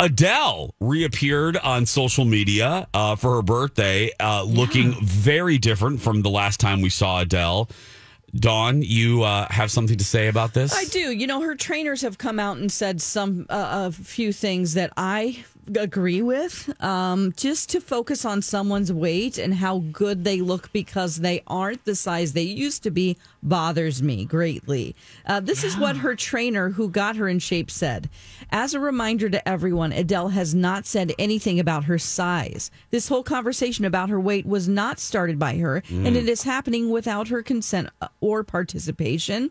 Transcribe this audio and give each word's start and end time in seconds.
Adele 0.00 0.74
reappeared 0.80 1.58
on 1.58 1.84
social 1.84 2.24
media 2.24 2.88
uh, 2.94 3.16
for 3.16 3.36
her 3.36 3.42
birthday, 3.42 4.10
uh, 4.18 4.42
looking 4.44 4.94
very 5.04 5.58
different 5.58 6.00
from 6.00 6.22
the 6.22 6.30
last 6.30 6.58
time 6.58 6.80
we 6.80 6.88
saw 6.88 7.20
Adele. 7.20 7.68
Dawn, 8.34 8.80
you 8.80 9.24
uh, 9.24 9.46
have 9.50 9.70
something 9.70 9.98
to 9.98 10.04
say 10.04 10.28
about 10.28 10.54
this? 10.54 10.74
I 10.74 10.84
do. 10.84 11.10
You 11.10 11.26
know, 11.26 11.42
her 11.42 11.54
trainers 11.54 12.00
have 12.00 12.16
come 12.16 12.40
out 12.40 12.56
and 12.56 12.72
said 12.72 13.02
some 13.02 13.44
uh, 13.50 13.90
a 13.90 13.92
few 13.92 14.32
things 14.32 14.72
that 14.74 14.90
I 14.96 15.44
agree 15.76 16.22
with. 16.22 16.70
Um, 16.82 17.32
just 17.36 17.70
to 17.70 17.80
focus 17.80 18.24
on 18.24 18.42
someone's 18.42 18.92
weight 18.92 19.38
and 19.38 19.54
how 19.54 19.78
good 19.92 20.24
they 20.24 20.40
look 20.40 20.72
because 20.72 21.16
they 21.16 21.42
aren't 21.46 21.84
the 21.84 21.94
size 21.94 22.32
they 22.32 22.42
used 22.42 22.82
to 22.82 22.90
be 22.90 23.16
bothers 23.42 24.02
me 24.02 24.24
greatly. 24.24 24.94
Uh, 25.26 25.40
this 25.40 25.64
is 25.64 25.76
what 25.76 25.96
her 25.98 26.14
trainer, 26.14 26.70
who 26.70 26.88
got 26.88 27.16
her 27.16 27.28
in 27.28 27.38
shape, 27.38 27.70
said. 27.70 28.08
As 28.50 28.74
a 28.74 28.80
reminder 28.80 29.30
to 29.30 29.48
everyone, 29.48 29.92
Adele 29.92 30.28
has 30.28 30.54
not 30.54 30.86
said 30.86 31.12
anything 31.18 31.60
about 31.60 31.84
her 31.84 31.98
size. 31.98 32.70
This 32.90 33.08
whole 33.08 33.22
conversation 33.22 33.84
about 33.84 34.10
her 34.10 34.20
weight 34.20 34.46
was 34.46 34.68
not 34.68 34.98
started 34.98 35.38
by 35.38 35.56
her, 35.58 35.82
and 35.90 36.16
it 36.16 36.28
is 36.28 36.42
happening 36.42 36.90
without 36.90 37.28
her 37.28 37.42
consent 37.42 37.90
uh, 38.00 38.08
or 38.20 38.44
participation. 38.44 39.50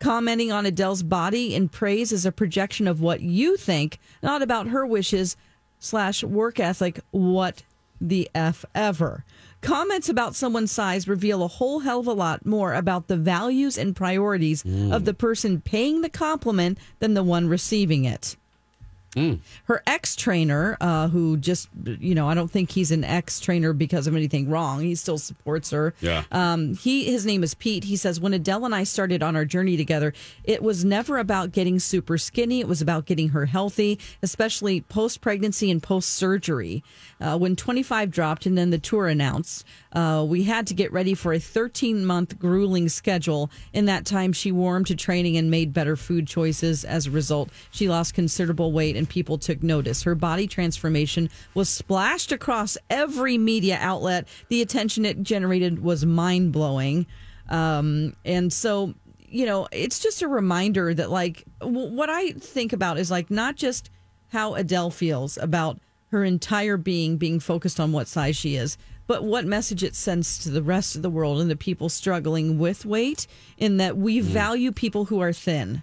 Commenting 0.00 0.52
on 0.52 0.64
Adele's 0.64 1.02
body 1.02 1.54
in 1.54 1.68
praise 1.68 2.12
is 2.12 2.24
a 2.24 2.30
projection 2.30 2.86
of 2.86 3.00
what 3.00 3.20
you 3.20 3.56
think, 3.56 3.98
not 4.22 4.42
about 4.42 4.68
her 4.68 4.86
wishes 4.86 5.36
slash 5.78 6.22
work 6.24 6.60
ethic. 6.60 7.00
What 7.10 7.62
the 8.00 8.30
F 8.34 8.64
ever. 8.74 9.24
Comments 9.60 10.08
about 10.08 10.36
someone's 10.36 10.70
size 10.70 11.08
reveal 11.08 11.42
a 11.42 11.48
whole 11.48 11.80
hell 11.80 12.00
of 12.00 12.06
a 12.06 12.12
lot 12.12 12.46
more 12.46 12.74
about 12.74 13.08
the 13.08 13.16
values 13.16 13.76
and 13.76 13.96
priorities 13.96 14.64
of 14.64 14.70
mm. 14.70 15.04
the 15.04 15.14
person 15.14 15.60
paying 15.60 16.00
the 16.00 16.08
compliment 16.08 16.78
than 17.00 17.14
the 17.14 17.24
one 17.24 17.48
receiving 17.48 18.04
it. 18.04 18.36
Her 19.64 19.82
ex 19.86 20.14
trainer, 20.14 20.76
uh, 20.80 21.08
who 21.08 21.36
just, 21.36 21.68
you 21.84 22.14
know, 22.14 22.28
I 22.28 22.34
don't 22.34 22.50
think 22.50 22.70
he's 22.70 22.90
an 22.90 23.04
ex 23.04 23.40
trainer 23.40 23.72
because 23.72 24.06
of 24.06 24.14
anything 24.14 24.48
wrong. 24.48 24.80
He 24.80 24.94
still 24.94 25.18
supports 25.18 25.70
her. 25.70 25.94
Yeah. 26.00 26.24
Um, 26.30 26.74
he 26.74 27.04
his 27.04 27.24
name 27.24 27.42
is 27.42 27.54
Pete. 27.54 27.84
He 27.84 27.96
says 27.96 28.20
when 28.20 28.34
Adele 28.34 28.66
and 28.66 28.74
I 28.74 28.84
started 28.84 29.22
on 29.22 29.34
our 29.34 29.44
journey 29.44 29.76
together, 29.76 30.12
it 30.44 30.62
was 30.62 30.84
never 30.84 31.18
about 31.18 31.52
getting 31.52 31.78
super 31.78 32.18
skinny. 32.18 32.60
It 32.60 32.68
was 32.68 32.82
about 32.82 33.06
getting 33.06 33.30
her 33.30 33.46
healthy, 33.46 33.98
especially 34.22 34.82
post 34.82 35.20
pregnancy 35.20 35.70
and 35.70 35.82
post 35.82 36.10
surgery. 36.10 36.84
Uh, 37.20 37.36
when 37.36 37.56
25 37.56 38.10
dropped 38.10 38.46
and 38.46 38.56
then 38.56 38.70
the 38.70 38.78
tour 38.78 39.08
announced, 39.08 39.64
uh, 39.92 40.24
we 40.28 40.44
had 40.44 40.66
to 40.66 40.74
get 40.74 40.92
ready 40.92 41.14
for 41.14 41.32
a 41.32 41.40
13 41.40 42.04
month 42.04 42.38
grueling 42.38 42.88
schedule. 42.88 43.50
In 43.72 43.86
that 43.86 44.04
time, 44.04 44.32
she 44.32 44.52
warmed 44.52 44.86
to 44.88 44.94
training 44.94 45.36
and 45.36 45.50
made 45.50 45.72
better 45.72 45.96
food 45.96 46.26
choices. 46.26 46.84
As 46.84 47.06
a 47.06 47.10
result, 47.10 47.48
she 47.70 47.88
lost 47.88 48.14
considerable 48.14 48.70
weight 48.72 48.96
and 48.98 49.08
people 49.08 49.38
took 49.38 49.62
notice. 49.62 50.02
Her 50.02 50.14
body 50.14 50.46
transformation 50.46 51.30
was 51.54 51.68
splashed 51.68 52.32
across 52.32 52.76
every 52.90 53.38
media 53.38 53.78
outlet. 53.80 54.28
The 54.48 54.60
attention 54.60 55.06
it 55.06 55.22
generated 55.22 55.82
was 55.82 56.04
mind 56.04 56.52
blowing. 56.52 57.06
Um, 57.48 58.14
and 58.24 58.52
so, 58.52 58.94
you 59.18 59.46
know, 59.46 59.68
it's 59.72 60.00
just 60.00 60.20
a 60.22 60.28
reminder 60.28 60.92
that, 60.92 61.10
like, 61.10 61.44
w- 61.60 61.90
what 61.94 62.10
I 62.10 62.32
think 62.32 62.72
about 62.72 62.98
is 62.98 63.10
like 63.10 63.30
not 63.30 63.56
just 63.56 63.90
how 64.28 64.54
Adele 64.54 64.90
feels 64.90 65.38
about 65.38 65.78
her 66.10 66.24
entire 66.24 66.76
being 66.76 67.16
being 67.16 67.40
focused 67.40 67.78
on 67.78 67.92
what 67.92 68.08
size 68.08 68.36
she 68.36 68.56
is, 68.56 68.76
but 69.06 69.24
what 69.24 69.46
message 69.46 69.82
it 69.82 69.94
sends 69.94 70.38
to 70.38 70.50
the 70.50 70.62
rest 70.62 70.96
of 70.96 71.02
the 71.02 71.10
world 71.10 71.40
and 71.40 71.50
the 71.50 71.56
people 71.56 71.88
struggling 71.88 72.58
with 72.58 72.84
weight, 72.84 73.26
in 73.56 73.78
that 73.78 73.96
we 73.96 74.20
value 74.20 74.72
people 74.72 75.06
who 75.06 75.20
are 75.20 75.32
thin, 75.32 75.82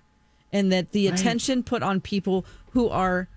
and 0.56 0.72
that 0.72 0.94
the 0.94 1.08
attention 1.08 1.64
put 1.64 1.84
on 1.84 2.00
people 2.00 2.46
who 2.72 2.88
are 2.88 3.28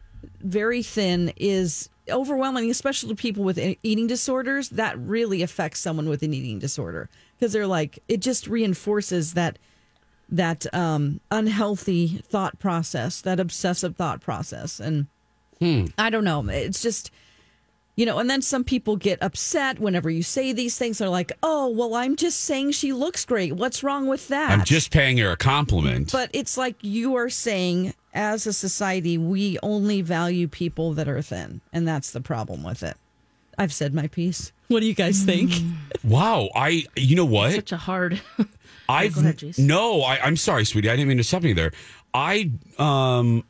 very 0.40 0.84
thin 0.84 1.32
is 1.36 1.88
overwhelming, 2.08 2.70
especially 2.70 3.08
to 3.08 3.16
people 3.16 3.42
with 3.42 3.58
eating 3.82 4.06
disorders. 4.06 4.68
That 4.68 4.96
really 5.00 5.42
affects 5.42 5.80
someone 5.80 6.08
with 6.08 6.22
an 6.22 6.32
eating 6.32 6.60
disorder 6.60 7.08
because 7.36 7.52
they're 7.52 7.66
like 7.66 7.98
it 8.06 8.20
just 8.20 8.46
reinforces 8.46 9.34
that 9.34 9.58
that 10.28 10.72
um, 10.72 11.20
unhealthy 11.32 12.22
thought 12.24 12.60
process, 12.60 13.20
that 13.22 13.40
obsessive 13.40 13.96
thought 13.96 14.20
process, 14.20 14.78
and 14.78 15.06
I 15.98 16.10
don't 16.10 16.24
know. 16.24 16.46
It's 16.48 16.80
just 16.80 17.10
you 17.98 18.06
know, 18.06 18.20
and 18.20 18.30
then 18.30 18.40
some 18.40 18.62
people 18.62 18.94
get 18.94 19.20
upset 19.20 19.80
whenever 19.80 20.08
you 20.08 20.22
say 20.22 20.52
these 20.52 20.78
things. 20.78 20.98
They're 20.98 21.08
like, 21.08 21.32
"Oh, 21.42 21.68
well, 21.68 21.96
I'm 21.96 22.14
just 22.14 22.38
saying 22.44 22.70
she 22.70 22.92
looks 22.92 23.24
great. 23.24 23.54
What's 23.54 23.82
wrong 23.82 24.06
with 24.06 24.28
that?" 24.28 24.52
I'm 24.52 24.62
just 24.62 24.92
paying 24.92 25.18
her 25.18 25.32
a 25.32 25.36
compliment. 25.36 26.12
But 26.12 26.30
it's 26.32 26.56
like 26.56 26.76
you 26.80 27.16
are 27.16 27.28
saying, 27.28 27.94
as 28.14 28.46
a 28.46 28.52
society, 28.52 29.18
we 29.18 29.58
only 29.64 30.00
value 30.00 30.46
people 30.46 30.92
that 30.94 31.08
are 31.08 31.20
thin, 31.20 31.60
and 31.72 31.88
that's 31.88 32.12
the 32.12 32.20
problem 32.20 32.62
with 32.62 32.84
it. 32.84 32.96
I've 33.58 33.72
said 33.72 33.92
my 33.92 34.06
piece. 34.06 34.52
What 34.68 34.78
do 34.78 34.86
you 34.86 34.94
guys 34.94 35.24
think? 35.24 35.50
wow, 36.04 36.50
I 36.54 36.84
you 36.94 37.16
know 37.16 37.24
what? 37.24 37.52
Such 37.52 37.72
a 37.72 37.78
hard. 37.78 38.22
I've 38.88 39.16
go 39.16 39.22
ahead, 39.22 39.42
no, 39.58 40.02
I, 40.02 40.20
I'm 40.20 40.36
sorry, 40.36 40.64
sweetie. 40.64 40.88
I 40.88 40.94
didn't 40.94 41.08
mean 41.08 41.18
to 41.18 41.24
stop 41.24 41.42
you 41.42 41.52
there. 41.52 41.72
I 42.14 42.52
um 42.78 43.42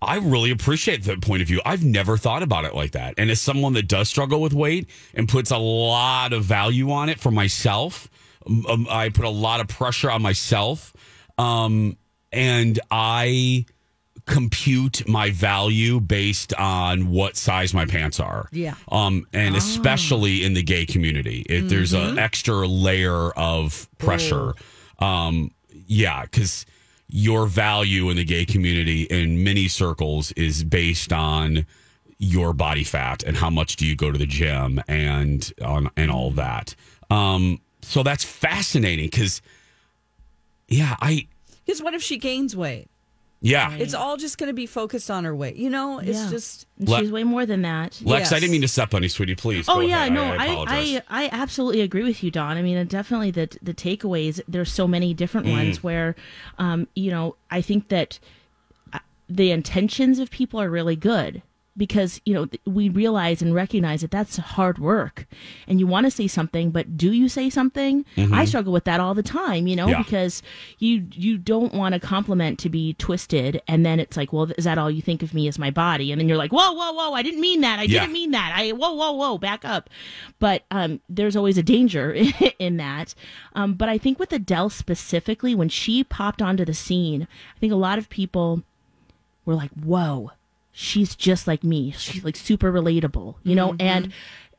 I 0.00 0.18
really 0.18 0.50
appreciate 0.50 1.04
that 1.04 1.20
point 1.20 1.42
of 1.42 1.48
view. 1.48 1.60
I've 1.64 1.84
never 1.84 2.16
thought 2.16 2.42
about 2.42 2.64
it 2.64 2.74
like 2.74 2.92
that. 2.92 3.14
And 3.18 3.30
as 3.30 3.40
someone 3.40 3.72
that 3.72 3.88
does 3.88 4.08
struggle 4.08 4.40
with 4.40 4.52
weight 4.52 4.88
and 5.14 5.28
puts 5.28 5.50
a 5.50 5.58
lot 5.58 6.32
of 6.32 6.44
value 6.44 6.92
on 6.92 7.08
it 7.08 7.18
for 7.18 7.30
myself, 7.30 8.08
um, 8.46 8.66
um, 8.66 8.86
I 8.88 9.08
put 9.08 9.24
a 9.24 9.30
lot 9.30 9.60
of 9.60 9.68
pressure 9.68 10.10
on 10.10 10.22
myself. 10.22 10.94
Um, 11.36 11.96
and 12.32 12.78
I 12.90 13.66
compute 14.26 15.08
my 15.08 15.30
value 15.30 16.00
based 16.00 16.52
on 16.54 17.10
what 17.10 17.36
size 17.36 17.72
my 17.72 17.86
pants 17.86 18.20
are. 18.20 18.48
Yeah. 18.52 18.74
Um, 18.92 19.26
and 19.32 19.56
especially 19.56 20.44
in 20.44 20.52
the 20.52 20.62
gay 20.62 20.84
community, 20.86 21.46
it, 21.48 21.68
there's 21.68 21.94
an 21.94 22.18
extra 22.18 22.66
layer 22.68 23.30
of 23.30 23.88
pressure. 23.98 24.52
Um, 24.98 25.50
yeah, 25.86 26.22
because 26.22 26.66
your 27.08 27.46
value 27.46 28.10
in 28.10 28.16
the 28.16 28.24
gay 28.24 28.44
community 28.44 29.02
in 29.04 29.42
many 29.42 29.68
circles 29.68 30.32
is 30.32 30.62
based 30.64 31.12
on 31.12 31.66
your 32.18 32.52
body 32.52 32.84
fat 32.84 33.22
and 33.22 33.36
how 33.36 33.48
much 33.48 33.76
do 33.76 33.86
you 33.86 33.96
go 33.96 34.10
to 34.10 34.18
the 34.18 34.26
gym 34.26 34.80
and 34.88 35.52
on 35.64 35.90
and 35.96 36.10
all 36.10 36.30
that. 36.32 36.74
Um, 37.10 37.60
so 37.80 38.02
that's 38.02 38.24
fascinating 38.24 39.06
because, 39.06 39.40
yeah, 40.68 40.96
I 41.00 41.26
Because 41.64 41.82
what 41.82 41.94
if 41.94 42.02
she 42.02 42.18
gains 42.18 42.56
weight? 42.56 42.88
Yeah. 43.40 43.72
It's 43.76 43.94
all 43.94 44.16
just 44.16 44.36
going 44.36 44.48
to 44.48 44.54
be 44.54 44.66
focused 44.66 45.10
on 45.10 45.24
her 45.24 45.34
weight. 45.34 45.54
You 45.56 45.70
know, 45.70 46.00
it's 46.00 46.18
Yeah. 46.18 46.28
just 46.30 46.66
Le- 46.80 46.98
She's 46.98 47.12
way 47.12 47.22
more 47.22 47.46
than 47.46 47.62
that. 47.62 48.00
Lex, 48.04 48.32
I 48.32 48.40
didn't 48.40 48.50
mean 48.52 48.62
to 48.62 48.68
step 48.68 48.94
on 48.94 49.02
you, 49.04 49.08
sweetie. 49.08 49.36
Please. 49.36 49.66
Oh 49.68 49.78
yeah, 49.80 50.00
ahead. 50.06 50.12
no, 50.12 50.24
I, 50.24 50.46
I. 50.46 50.66
I 50.68 51.02
I 51.08 51.28
absolutely 51.32 51.80
agree 51.82 52.02
with 52.02 52.22
you, 52.24 52.30
Dawn. 52.32 52.56
I 52.56 52.62
mean, 52.62 52.84
definitely 52.86 53.30
the 53.30 53.48
the 53.62 53.74
takeaways. 53.74 54.40
There's 54.48 54.72
so 54.72 54.88
many 54.88 55.14
different 55.14 55.46
Mm. 55.46 55.52
ones 55.52 55.82
where, 55.84 56.16
um, 56.58 56.88
you 56.96 57.10
know, 57.12 57.36
I 57.50 57.60
think 57.60 57.88
that 57.88 58.18
uh, 58.92 58.98
the 59.28 59.50
intentions 59.52 60.18
of 60.18 60.30
people 60.30 60.60
are 60.60 60.70
really 60.70 60.96
good 60.96 61.42
because 61.78 62.20
you 62.26 62.34
know 62.34 62.48
we 62.66 62.88
realize 62.90 63.40
and 63.40 63.54
recognize 63.54 64.02
that 64.02 64.10
that's 64.10 64.36
hard 64.36 64.78
work, 64.78 65.26
and 65.66 65.80
you 65.80 65.86
want 65.86 66.04
to 66.04 66.10
say 66.10 66.26
something, 66.26 66.70
but 66.70 66.96
do 66.98 67.12
you 67.12 67.28
say 67.30 67.48
something? 67.48 68.04
I 68.18 68.44
struggle 68.44 68.72
with 68.72 68.84
that 68.84 69.00
all 69.00 69.14
the 69.14 69.22
time, 69.22 69.66
you 69.66 69.76
know, 69.76 69.84
Mm-hmm. 69.86 69.92
Yeah. 69.92 70.02
because 70.02 70.42
you 70.78 71.06
you 71.14 71.38
don't 71.38 71.72
want 71.72 71.94
a 71.94 72.00
compliment 72.00 72.58
to 72.58 72.68
be 72.68 72.92
twisted, 72.94 73.62
and 73.66 73.86
then 73.86 74.00
it's 74.00 74.16
like, 74.18 74.32
well, 74.32 74.50
is 74.58 74.64
that 74.64 74.76
all 74.76 74.90
you 74.90 75.00
think 75.00 75.22
of 75.22 75.32
me 75.32 75.48
as 75.48 75.58
my 75.58 75.70
body? 75.70 76.12
And 76.12 76.20
then 76.20 76.28
you're 76.28 76.36
like, 76.36 76.52
whoa, 76.52 76.72
whoa, 76.72 76.92
whoa, 76.92 77.12
I 77.14 77.22
didn't 77.22 77.40
mean 77.40 77.60
that. 77.62 77.78
I 77.78 77.84
Yeah. 77.84 78.00
didn't 78.00 78.12
mean 78.12 78.32
that. 78.32 78.52
I 78.54 78.70
whoa, 78.72 78.92
whoa, 78.92 79.12
whoa, 79.12 79.38
back 79.38 79.64
up. 79.64 79.88
But 80.40 80.64
um, 80.70 81.00
there's 81.08 81.36
always 81.36 81.56
a 81.56 81.62
danger 81.62 82.12
in 82.58 82.76
that. 82.78 83.14
Um, 83.54 83.74
but 83.74 83.88
I 83.88 83.96
think 83.98 84.18
with 84.18 84.32
Adele 84.32 84.70
specifically, 84.70 85.54
when 85.54 85.68
she 85.68 86.02
popped 86.04 86.42
onto 86.42 86.64
the 86.64 86.74
scene, 86.74 87.28
I 87.56 87.58
think 87.60 87.72
a 87.72 87.76
lot 87.76 87.98
of 87.98 88.08
people 88.10 88.62
were 89.44 89.54
like, 89.54 89.70
whoa, 89.70 90.32
she's 90.80 91.16
just 91.16 91.48
like 91.48 91.64
me. 91.64 91.90
She's 91.98 92.22
like 92.22 92.36
super 92.36 92.72
relatable, 92.72 93.34
you 93.42 93.56
know, 93.56 93.74
and 93.80 94.12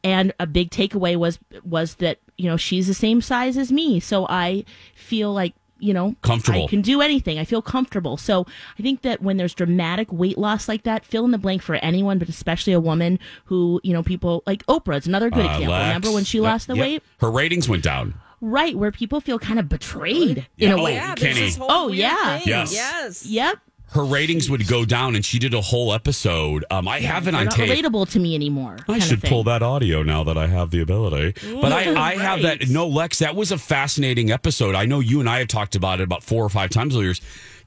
and 0.04 0.34
a 0.40 0.46
big 0.46 0.70
takeaway 0.70 1.16
was 1.16 1.40
was 1.64 1.96
that 1.96 2.20
you 2.38 2.50
know 2.50 2.58
she's 2.58 2.88
the 2.88 2.94
same 2.94 3.20
size 3.22 3.58
as 3.58 3.70
me 3.70 4.00
so 4.00 4.26
i 4.30 4.64
feel 4.96 5.34
like 5.34 5.54
you 5.82 5.94
know, 5.94 6.14
Comfortable. 6.22 6.66
I 6.66 6.68
can 6.68 6.82
do 6.82 7.00
anything. 7.00 7.40
I 7.40 7.46
feel 7.46 7.62
comfortable. 7.62 8.18
So 8.18 8.46
I 8.78 8.82
think 8.82 9.02
that 9.04 9.22
when 9.22 9.38
there's 9.38 9.54
dramatic 9.54 10.12
weight 10.12 10.38
loss 10.38 10.68
like 10.68 10.84
that, 10.84 11.06
fill 11.06 11.24
in 11.24 11.32
the 11.32 11.38
blank 11.38 11.62
for 11.62 11.76
anyone, 11.76 12.20
but 12.20 12.28
especially 12.28 12.74
a 12.74 12.82
woman 12.82 13.18
who, 13.46 13.80
you 13.82 13.94
know, 13.94 14.04
people 14.04 14.44
like 14.46 14.66
Oprah 14.66 14.98
is 14.98 15.08
another 15.08 15.30
good 15.30 15.46
Uh, 15.46 15.52
example. 15.52 15.70
Lex. 15.72 15.86
Remember 15.88 16.12
when 16.12 16.26
she 16.26 16.40
Yep, 16.40 16.44
lost 16.44 16.68
the 16.68 16.76
yep. 16.76 16.82
weight? 16.86 17.04
Her 17.22 17.32
ratings 17.32 17.70
went 17.70 17.84
down. 17.84 18.16
Right, 18.42 18.76
where 18.78 18.92
people 18.92 19.22
feel 19.22 19.40
kind 19.40 19.58
of 19.58 19.70
betrayed 19.70 20.48
in 20.58 20.68
Yeah. 20.70 20.76
a 20.76 20.78
Oh, 20.80 20.84
way. 20.84 20.94
Yeah, 20.96 21.16
Kenny. 21.16 21.40
this 21.40 21.56
whole 21.56 21.72
Oh, 21.72 21.86
weird 21.86 22.00
yeah. 22.00 22.40
thing. 22.40 22.48
Yes. 22.50 22.74
Yes. 22.74 23.26
Yep. 23.26 23.60
Her 23.92 24.06
ratings 24.06 24.50
would 24.50 24.68
go 24.68 24.86
down, 24.86 25.16
and 25.16 25.26
she 25.26 25.40
did 25.40 25.54
a 25.54 25.62
whole 25.62 25.94
episode. 25.94 26.64
Um, 26.70 26.88
I 26.88 27.00
have 27.00 27.28
it 27.28 27.32
They're 27.32 27.40
on 27.40 27.46
not 27.46 27.56
tape. 27.56 27.70
relatable 27.72 28.10
to 28.12 28.20
me 28.20 28.36
anymore. 28.36 28.78
I 28.88 29.00
should 29.00 29.24
pull 29.24 29.44
that 29.46 29.64
audio 29.64 30.04
now 30.04 30.24
that 30.26 30.38
I 30.38 30.48
have 30.48 30.70
the 30.72 30.82
ability. 30.82 31.34
But 31.60 31.72
I, 31.72 32.12
I 32.12 32.16
have 32.18 32.44
that. 32.44 32.70
No, 32.70 32.88
Lex, 32.88 33.20
that 33.20 33.36
was 33.36 33.52
a 33.52 33.58
fascinating 33.58 34.32
episode. 34.32 34.76
I 34.76 34.86
know 34.86 35.00
you 35.00 35.20
and 35.20 35.28
I 35.30 35.40
have 35.40 35.48
talked 35.48 35.76
about 35.76 36.00
it 36.00 36.04
about 36.04 36.24
four 36.24 36.44
or 36.46 36.50
five 36.50 36.70
times 36.70 36.94
over 36.94 37.02
the 37.02 37.08
years. 37.08 37.22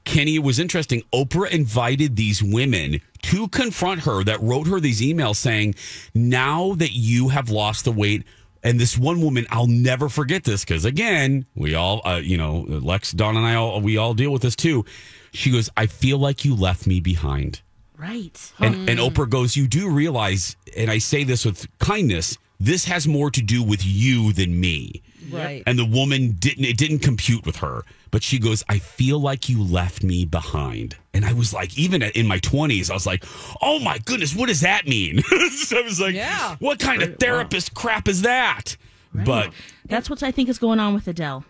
Kenny, 0.05 0.35
it 0.35 0.43
was 0.43 0.59
interesting. 0.59 1.01
Oprah 1.13 1.49
invited 1.49 2.15
these 2.15 2.43
women 2.43 2.99
to 3.23 3.47
confront 3.47 4.01
her 4.01 4.23
that 4.23 4.41
wrote 4.41 4.67
her 4.67 4.79
these 4.79 5.01
emails 5.01 5.37
saying, 5.37 5.75
now 6.13 6.73
that 6.75 6.91
you 6.91 7.29
have 7.29 7.49
lost 7.49 7.85
the 7.85 7.91
weight, 7.91 8.23
and 8.63 8.79
this 8.79 8.97
one 8.97 9.21
woman, 9.21 9.45
I'll 9.49 9.67
never 9.67 10.09
forget 10.09 10.43
this 10.43 10.63
because 10.63 10.85
again, 10.85 11.45
we 11.55 11.75
all, 11.75 12.01
uh, 12.05 12.21
you 12.23 12.37
know, 12.37 12.65
Lex, 12.67 13.11
Dawn, 13.11 13.35
and 13.37 13.45
I 13.45 13.55
all 13.55 13.81
we 13.81 13.97
all 13.97 14.13
deal 14.13 14.31
with 14.31 14.41
this 14.41 14.55
too. 14.55 14.85
She 15.33 15.51
goes, 15.51 15.69
I 15.75 15.87
feel 15.87 16.17
like 16.17 16.45
you 16.45 16.55
left 16.55 16.87
me 16.87 16.99
behind. 16.99 17.61
Right. 17.97 18.53
And, 18.59 18.89
and 18.89 18.99
Oprah 18.99 19.29
goes, 19.29 19.55
You 19.55 19.67
do 19.67 19.89
realize, 19.89 20.55
and 20.75 20.91
I 20.91 20.97
say 20.97 21.23
this 21.23 21.45
with 21.45 21.67
kindness, 21.79 22.37
this 22.59 22.85
has 22.85 23.07
more 23.07 23.31
to 23.31 23.41
do 23.41 23.63
with 23.63 23.85
you 23.85 24.33
than 24.33 24.59
me. 24.59 25.01
Right. 25.31 25.63
And 25.65 25.79
the 25.79 25.85
woman 25.85 26.31
didn't, 26.33 26.65
it 26.65 26.77
didn't 26.77 26.99
compute 26.99 27.45
with 27.45 27.57
her. 27.57 27.83
But 28.13 28.21
she 28.21 28.37
goes, 28.37 28.63
I 28.69 28.77
feel 28.77 29.19
like 29.19 29.49
you 29.49 29.63
left 29.63 30.03
me 30.03 30.23
behind. 30.23 30.95
And 31.15 31.25
I 31.25 31.33
was 31.33 31.51
like, 31.51 31.75
even 31.79 32.03
in 32.03 32.27
my 32.27 32.37
20s, 32.41 32.91
I 32.91 32.93
was 32.93 33.07
like, 33.07 33.25
oh 33.59 33.79
my 33.79 33.97
goodness, 34.05 34.35
what 34.35 34.49
does 34.49 34.61
that 34.61 34.85
mean? 34.87 35.23
so 35.49 35.79
I 35.79 35.81
was 35.81 35.99
like, 35.99 36.13
Yeah. 36.13 36.55
what 36.59 36.77
kind 36.77 37.01
of 37.01 37.17
therapist 37.17 37.73
crap 37.73 38.07
is 38.07 38.21
that? 38.21 38.77
But 39.15 39.51
That's 39.87 40.11
what 40.11 40.21
I 40.21 40.29
think 40.29 40.47
is 40.47 40.59
going 40.59 40.79
on 40.79 40.93
with 40.93 41.07
Adele. 41.07 41.43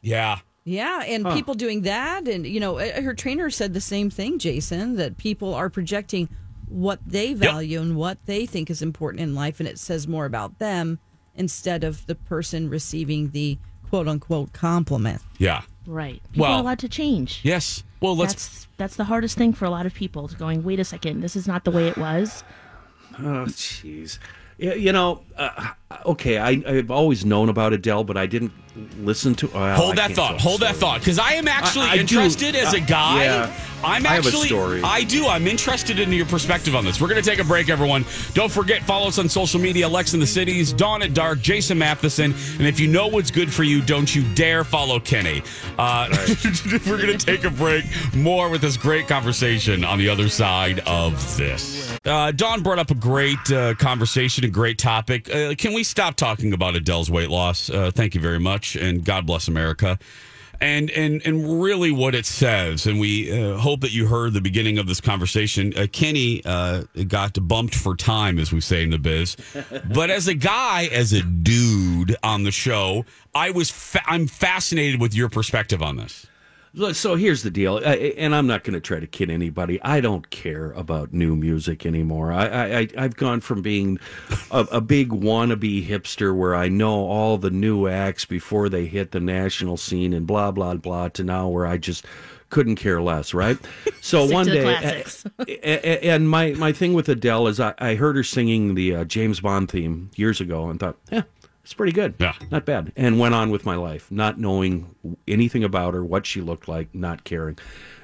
yeah, 0.00 0.38
Yeah, 0.62 1.02
and 1.02 1.26
people 1.32 1.54
doing 1.54 1.82
that, 1.82 2.28
and 2.28 2.46
you 2.46 2.60
know, 2.60 2.78
uh, 2.78 3.02
her 3.02 3.12
trainer 3.14 3.50
said 3.50 3.74
the 3.74 3.80
same 3.80 4.08
thing, 4.08 4.38
Jason, 4.38 4.94
that 4.96 5.16
people 5.16 5.54
are 5.54 5.68
projecting 5.68 6.28
what 6.68 7.00
they 7.04 7.34
value 7.34 7.80
and 7.80 7.96
what 7.96 8.18
they 8.26 8.46
think 8.46 8.70
is 8.70 8.80
important 8.80 9.22
in 9.22 9.34
life, 9.34 9.58
and 9.58 9.68
it 9.68 9.80
says 9.80 10.06
more 10.06 10.24
about 10.24 10.60
them 10.60 11.00
instead 11.34 11.82
of 11.82 12.06
the 12.06 12.14
person 12.14 12.70
receiving 12.70 13.30
the 13.30 13.58
quote 13.90 14.06
unquote 14.06 14.52
compliment. 14.52 15.20
yeah. 15.38 15.62
Right. 15.86 16.22
People 16.32 16.42
Well- 16.48 16.58
are 16.58 16.60
allowed 16.60 16.78
to 16.80 16.88
change. 16.88 17.40
Yes. 17.42 17.82
Well, 18.00 18.16
let's. 18.16 18.34
That's 18.34 18.66
that's 18.76 18.96
the 18.96 19.04
hardest 19.04 19.38
thing 19.38 19.52
for 19.54 19.64
a 19.64 19.70
lot 19.70 19.86
of 19.86 19.94
people. 19.94 20.28
To 20.28 20.36
going, 20.36 20.62
wait 20.62 20.78
a 20.80 20.84
second, 20.84 21.20
this 21.22 21.34
is 21.36 21.46
not 21.48 21.64
the 21.64 21.70
way 21.70 21.88
it 21.88 21.96
was. 21.96 22.44
Oh, 23.18 23.46
jeez. 23.48 24.18
You 24.58 24.92
know, 24.92 25.22
uh, 25.36 25.68
okay, 26.06 26.38
I, 26.38 26.62
I've 26.66 26.90
always 26.90 27.24
known 27.24 27.48
about 27.48 27.72
Adele, 27.72 28.04
but 28.04 28.16
I 28.16 28.26
didn't 28.26 28.52
listen 28.98 29.34
to. 29.36 29.50
I 29.54 29.74
Hold 29.74 29.96
that 29.96 30.12
thought. 30.12 30.40
Hold 30.40 30.60
that 30.60 30.76
thought. 30.76 31.00
Because 31.00 31.18
I 31.18 31.32
am 31.32 31.48
actually 31.48 31.86
I- 31.86 31.92
I 31.92 31.96
do- 31.96 32.00
interested 32.20 32.54
as 32.56 32.74
a 32.74 32.82
uh, 32.82 32.86
guy. 32.86 33.24
yeah. 33.24 33.60
I'm 33.84 34.06
I 34.06 34.16
actually. 34.16 34.82
I 34.82 35.04
do. 35.04 35.26
I'm 35.26 35.46
interested 35.46 35.98
in 35.98 36.10
your 36.10 36.26
perspective 36.26 36.74
on 36.74 36.84
this. 36.84 37.00
We're 37.00 37.08
going 37.08 37.22
to 37.22 37.28
take 37.28 37.38
a 37.38 37.44
break, 37.44 37.68
everyone. 37.68 38.04
Don't 38.32 38.50
forget, 38.50 38.82
follow 38.82 39.08
us 39.08 39.18
on 39.18 39.28
social 39.28 39.60
media 39.60 39.86
Lex 39.86 40.14
in 40.14 40.20
the 40.20 40.26
Cities, 40.26 40.72
Dawn 40.72 41.02
at 41.02 41.12
Dark, 41.14 41.40
Jason 41.40 41.78
Matheson. 41.78 42.34
And 42.58 42.66
if 42.66 42.80
you 42.80 42.88
know 42.88 43.06
what's 43.06 43.30
good 43.30 43.52
for 43.52 43.64
you, 43.64 43.82
don't 43.82 44.12
you 44.14 44.22
dare 44.34 44.64
follow 44.64 44.98
Kenny. 44.98 45.42
Uh, 45.78 46.08
we're 46.86 46.96
going 47.00 47.16
to 47.16 47.26
take 47.26 47.44
a 47.44 47.50
break. 47.50 47.84
More 48.14 48.48
with 48.48 48.62
this 48.62 48.76
great 48.76 49.08
conversation 49.08 49.84
on 49.84 49.98
the 49.98 50.08
other 50.08 50.28
side 50.30 50.80
of 50.80 51.36
this. 51.36 51.96
Uh, 52.04 52.32
Dawn 52.32 52.62
brought 52.62 52.78
up 52.78 52.90
a 52.90 52.94
great 52.94 53.50
uh, 53.52 53.74
conversation, 53.74 54.44
a 54.44 54.48
great 54.48 54.78
topic. 54.78 55.32
Uh, 55.32 55.54
can 55.56 55.74
we 55.74 55.84
stop 55.84 56.16
talking 56.16 56.54
about 56.54 56.76
Adele's 56.76 57.10
weight 57.10 57.30
loss? 57.30 57.68
Uh, 57.68 57.90
thank 57.94 58.14
you 58.14 58.20
very 58.20 58.40
much, 58.66 58.82
and 58.82 59.04
God 59.04 59.26
bless 59.26 59.48
America. 59.48 59.98
And 60.58 60.90
and 60.92 61.20
and 61.26 61.62
really, 61.62 61.90
what 61.90 62.14
it 62.14 62.24
says, 62.24 62.86
and 62.86 62.98
we 62.98 63.30
uh, 63.30 63.58
hope 63.58 63.82
that 63.82 63.92
you 63.92 64.06
heard 64.06 64.32
the 64.32 64.40
beginning 64.40 64.78
of 64.78 64.86
this 64.86 65.02
conversation. 65.02 65.74
Uh, 65.76 65.86
Kenny 65.92 66.42
uh, 66.46 66.84
got 67.08 67.36
bumped 67.46 67.74
for 67.74 67.94
time, 67.94 68.38
as 68.38 68.54
we 68.54 68.62
say 68.62 68.82
in 68.82 68.88
the 68.88 68.98
biz. 68.98 69.36
but 69.92 70.08
as 70.08 70.28
a 70.28 70.34
guy, 70.34 70.88
as 70.90 71.12
a 71.12 71.22
dude 71.22 72.16
on 72.22 72.44
the 72.44 72.50
show, 72.50 73.04
I 73.34 73.50
was 73.50 73.70
fa- 73.70 74.00
I'm 74.06 74.26
fascinated 74.26 74.98
with 74.98 75.14
your 75.14 75.28
perspective 75.28 75.82
on 75.82 75.96
this. 75.96 76.26
So 76.92 77.14
here's 77.14 77.42
the 77.42 77.50
deal, 77.50 77.78
I- 77.84 78.12
and 78.18 78.34
I'm 78.34 78.46
not 78.46 78.62
going 78.62 78.74
to 78.74 78.80
try 78.80 79.00
to 79.00 79.06
kid 79.06 79.30
anybody. 79.30 79.80
I 79.82 80.00
don't 80.00 80.28
care 80.28 80.72
about 80.72 81.12
new 81.12 81.34
music 81.34 81.86
anymore. 81.86 82.32
I, 82.32 82.46
I, 82.46 82.78
I- 82.80 82.88
I've 82.98 83.16
gone 83.16 83.40
from 83.40 83.62
being 83.62 83.98
a, 84.50 84.60
a 84.72 84.80
big 84.82 85.08
wannabe 85.08 85.86
hipster 85.86 86.36
where 86.36 86.54
I 86.54 86.68
know 86.68 87.06
all 87.06 87.38
the 87.38 87.50
new 87.50 87.88
acts 87.88 88.26
before 88.26 88.68
they 88.68 88.84
hit 88.86 89.12
the 89.12 89.20
national 89.20 89.78
scene 89.78 90.12
and 90.12 90.26
blah 90.26 90.50
blah 90.50 90.74
blah 90.74 91.08
to 91.10 91.24
now 91.24 91.48
where 91.48 91.66
I 91.66 91.78
just 91.78 92.04
couldn't 92.50 92.76
care 92.76 93.00
less. 93.00 93.32
Right? 93.32 93.56
So 94.02 94.24
one 94.24 94.46
day, 94.46 94.62
classics. 94.62 95.24
a- 95.48 95.88
a- 96.06 96.10
and 96.14 96.30
my 96.30 96.52
my 96.52 96.70
thing 96.72 96.94
with 96.94 97.08
Adele 97.08 97.48
is 97.48 97.58
I, 97.58 97.74
I 97.78 97.96
heard 97.96 98.14
her 98.14 98.22
singing 98.22 98.76
the 98.76 98.94
uh, 98.94 99.04
James 99.04 99.40
Bond 99.40 99.68
theme 99.68 100.10
years 100.14 100.40
ago 100.40 100.68
and 100.70 100.78
thought, 100.78 100.96
yeah. 101.10 101.22
It's 101.66 101.74
pretty 101.74 101.90
good. 101.90 102.14
Yeah. 102.20 102.34
Not 102.48 102.64
bad. 102.64 102.92
And 102.94 103.18
went 103.18 103.34
on 103.34 103.50
with 103.50 103.66
my 103.66 103.74
life, 103.74 104.08
not 104.08 104.38
knowing 104.38 104.94
anything 105.26 105.64
about 105.64 105.94
her, 105.94 106.04
what 106.04 106.24
she 106.24 106.40
looked 106.40 106.68
like, 106.68 106.94
not 106.94 107.24
caring. 107.24 107.58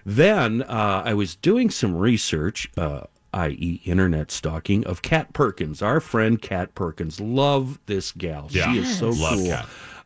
Then 0.04 0.62
uh, 0.62 1.04
I 1.04 1.14
was 1.14 1.36
doing 1.36 1.70
some 1.70 1.94
research, 1.94 2.68
uh, 2.76 3.02
i.e., 3.32 3.80
internet 3.84 4.32
stalking, 4.32 4.84
of 4.84 5.02
Kat 5.02 5.32
Perkins, 5.32 5.80
our 5.80 6.00
friend 6.00 6.42
Kat 6.42 6.74
Perkins. 6.74 7.20
Love 7.20 7.78
this 7.86 8.10
gal. 8.10 8.48
Yeah. 8.50 8.72
She 8.72 8.80
is 8.80 8.98
so 8.98 9.10
Love 9.10 9.38
cool. 9.38 9.56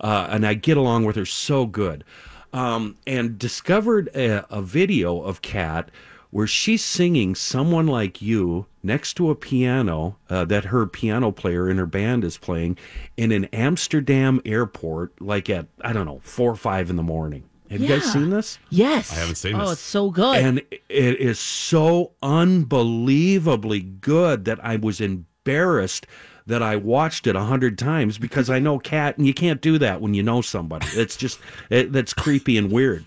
Uh, 0.03 0.29
and 0.31 0.47
I 0.47 0.53
get 0.53 0.77
along 0.77 1.07
with 1.07 1.17
her 1.17 1.25
so 1.25 1.65
good. 1.65 2.05
Um, 2.53 2.99
and 3.07 3.39
discovered 3.39 4.11
a, 4.15 4.45
a 4.55 4.61
video 4.61 5.23
of 5.23 5.41
Kat 5.41 5.91
where 6.31 6.47
she's 6.47 6.85
singing 6.85 7.35
Someone 7.35 7.87
Like 7.87 8.21
You 8.21 8.67
next 8.83 9.15
to 9.15 9.31
a 9.31 9.35
piano 9.35 10.17
uh, 10.29 10.45
that 10.47 10.67
her 10.67 10.87
piano 10.87 11.33
player 11.33 11.69
in 11.69 11.79
her 11.79 11.87
band 11.87 12.25
is 12.25 12.39
playing 12.39 12.79
in 13.17 13.33
an 13.33 13.47
Amsterdam 13.47 14.41
airport, 14.45 15.21
like 15.21 15.49
at, 15.51 15.67
I 15.81 15.93
don't 15.93 16.07
know, 16.07 16.21
four 16.23 16.51
or 16.51 16.57
five 16.57 16.91
in 16.91 16.97
the 16.97 17.03
morning. 17.03 17.45
Have 17.71 17.81
you 17.81 17.89
guys 17.89 18.13
seen 18.13 18.31
this? 18.31 18.59
Yes. 18.71 19.13
I 19.13 19.17
haven't 19.17 19.35
seen 19.37 19.55
oh, 19.57 19.59
this. 19.59 19.69
Oh, 19.69 19.73
it's 19.73 19.81
so 19.81 20.11
good. 20.11 20.37
And 20.37 20.59
it 20.71 21.21
is 21.21 21.41
so 21.41 22.13
unbelievably 22.23 23.81
good 23.81 24.45
that 24.45 24.65
I 24.65 24.77
was 24.77 25.01
embarrassed 25.01 26.07
that 26.47 26.63
I 26.63 26.77
watched 26.77 27.27
it 27.27 27.35
a 27.35 27.41
hundred 27.41 27.77
times 27.77 28.19
because 28.19 28.49
I 28.51 28.61
know 28.61 28.79
Kat, 28.79 29.19
and 29.19 29.27
you 29.27 29.35
can't 29.35 29.61
do 29.61 29.79
that 29.79 30.01
when 30.01 30.15
you 30.15 30.23
know 30.23 30.43
somebody. 30.43 30.87
It's 30.93 31.17
just 31.17 31.41
it, 31.71 31.93
that's 31.93 32.15
creepy 32.15 32.57
and 32.57 32.71
weird. 32.71 33.05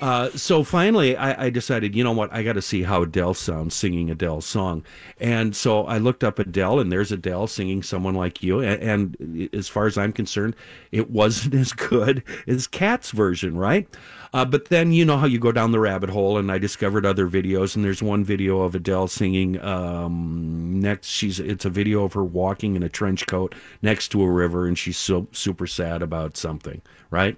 Uh, 0.00 0.30
so 0.30 0.62
finally, 0.62 1.16
I, 1.16 1.46
I 1.46 1.50
decided, 1.50 1.94
you 1.94 2.04
know 2.04 2.12
what, 2.12 2.32
I 2.32 2.44
got 2.44 2.52
to 2.52 2.62
see 2.62 2.84
how 2.84 3.02
Adele 3.02 3.34
sounds 3.34 3.74
singing 3.74 4.10
Adele's 4.10 4.46
song, 4.46 4.84
and 5.18 5.56
so 5.56 5.86
I 5.86 5.98
looked 5.98 6.22
up 6.22 6.38
Adele, 6.38 6.78
and 6.78 6.92
there's 6.92 7.10
Adele 7.10 7.48
singing 7.48 7.82
"Someone 7.82 8.14
Like 8.14 8.40
You," 8.40 8.60
and, 8.60 9.16
and 9.18 9.50
as 9.52 9.66
far 9.66 9.86
as 9.86 9.98
I'm 9.98 10.12
concerned, 10.12 10.54
it 10.92 11.10
wasn't 11.10 11.54
as 11.56 11.72
good 11.72 12.22
as 12.46 12.68
Kat's 12.68 13.10
version, 13.10 13.56
right? 13.56 13.88
Uh, 14.32 14.44
but 14.44 14.66
then 14.66 14.92
you 14.92 15.04
know 15.04 15.16
how 15.16 15.26
you 15.26 15.38
go 15.40 15.50
down 15.50 15.72
the 15.72 15.80
rabbit 15.80 16.10
hole, 16.10 16.38
and 16.38 16.52
I 16.52 16.58
discovered 16.58 17.04
other 17.04 17.28
videos, 17.28 17.74
and 17.74 17.84
there's 17.84 18.02
one 18.02 18.22
video 18.22 18.60
of 18.60 18.76
Adele 18.76 19.08
singing. 19.08 19.60
Um, 19.60 20.80
next, 20.80 21.08
she's 21.08 21.40
it's 21.40 21.64
a 21.64 21.70
video 21.70 22.04
of 22.04 22.12
her 22.12 22.24
walking 22.24 22.76
in 22.76 22.84
a 22.84 22.88
trench 22.88 23.26
coat 23.26 23.52
next 23.82 24.08
to 24.08 24.22
a 24.22 24.30
river, 24.30 24.66
and 24.66 24.78
she's 24.78 24.98
so 24.98 25.26
super 25.32 25.66
sad 25.66 26.02
about 26.02 26.36
something, 26.36 26.82
right? 27.10 27.36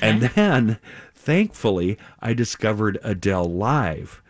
And 0.00 0.22
then, 0.22 0.78
thankfully, 1.22 1.96
I 2.20 2.34
discovered 2.34 2.98
Adele 3.02 3.50
live. 3.50 4.22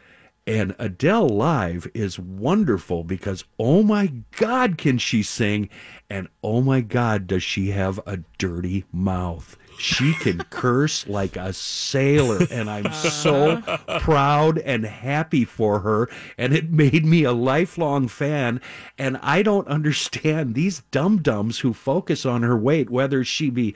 And 0.47 0.75
Adele 0.79 1.29
live 1.29 1.89
is 1.95 2.19
wonderful 2.19 3.05
because 3.05 3.45
oh 3.59 3.83
my 3.83 4.13
God, 4.37 4.77
can 4.77 4.99
she 4.99 5.23
sing? 5.23 5.69
And 6.11 6.29
oh 6.43 6.61
my 6.61 6.81
God, 6.81 7.27
does 7.27 7.45
she 7.45 7.71
have 7.71 8.01
a 8.07 8.19
dirty 8.39 8.85
mouth? 8.93 9.57
She 9.79 10.15
can 10.15 10.39
curse 10.51 11.07
like 11.09 11.37
a 11.37 11.53
sailor, 11.53 12.47
and 12.51 12.69
I'm 12.69 12.93
so 12.93 13.61
proud 14.01 14.59
and 14.59 14.85
happy 14.85 15.45
for 15.45 15.81
her. 15.81 16.11
And 16.37 16.53
it 16.53 16.71
made 16.71 17.07
me 17.07 17.23
a 17.23 17.33
lifelong 17.33 18.09
fan. 18.09 18.61
And 18.99 19.19
I 19.23 19.43
don't 19.43 19.69
understand 19.69 20.55
these 20.55 20.81
dum 20.91 21.23
dums 21.23 21.61
who 21.61 21.73
focus 21.73 22.27
on 22.27 22.43
her 22.43 22.57
weight, 22.57 22.91
whether 22.91 23.25
she 23.25 23.49
be 23.49 23.75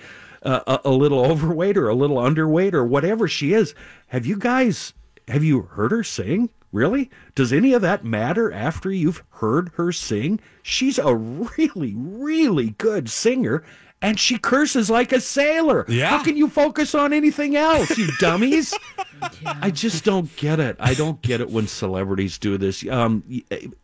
a, 0.66 0.80
a 0.86 0.90
little 0.90 1.24
overweight 1.24 1.76
or 1.76 1.88
a 1.88 1.94
little 1.94 2.16
underweight 2.18 2.72
or 2.74 2.84
whatever 2.84 3.26
she 3.28 3.52
is. 3.52 3.74
Have 4.08 4.26
you 4.26 4.36
guys 4.36 4.92
have 5.28 5.42
you 5.44 5.62
heard 5.62 5.90
her 5.90 6.04
sing? 6.04 6.50
Really? 6.72 7.10
Does 7.34 7.52
any 7.52 7.72
of 7.72 7.82
that 7.82 8.04
matter 8.04 8.52
after 8.52 8.90
you've 8.90 9.22
heard 9.30 9.70
her 9.76 9.92
sing? 9.92 10.40
She's 10.62 10.98
a 10.98 11.14
really, 11.14 11.94
really 11.96 12.70
good 12.78 13.08
singer. 13.08 13.64
and 14.02 14.20
she 14.20 14.36
curses 14.36 14.90
like 14.90 15.10
a 15.10 15.20
sailor. 15.20 15.86
Yeah. 15.88 16.10
How 16.10 16.22
can 16.22 16.36
you 16.36 16.48
focus 16.48 16.94
on 16.94 17.14
anything 17.14 17.56
else, 17.56 17.96
you 17.96 18.08
dummies? 18.20 18.74
I 19.46 19.70
just 19.70 20.04
don't 20.04 20.34
get 20.36 20.60
it. 20.60 20.76
I 20.78 20.92
don't 20.92 21.20
get 21.22 21.40
it 21.40 21.48
when 21.48 21.66
celebrities 21.66 22.36
do 22.36 22.58
this. 22.58 22.86
Um, 22.88 23.24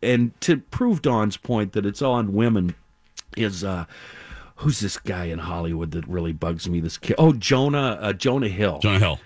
and 0.03 0.39
to 0.41 0.57
prove 0.57 1.01
Dawn's 1.01 1.35
point 1.35 1.73
that 1.73 1.85
it's 1.85 2.03
on 2.03 2.33
women 2.33 2.75
is 3.35 3.63
uh, 3.63 3.85
who's 4.63 4.79
this 4.79 4.97
guy 4.97 5.25
in 5.25 5.39
Hollywood 5.39 5.91
that 5.91 6.07
really 6.07 6.33
bugs 6.33 6.67
me? 6.67 6.79
This 6.79 6.97
kid. 6.97 7.15
Oh, 7.17 7.33
Jonah 7.33 7.99
uh, 8.01 8.13
Jonah 8.13 8.47
Hill 8.47 8.79
Jonah 8.79 8.99
Hill. 8.99 9.19